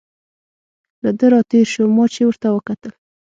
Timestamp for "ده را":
1.17-1.41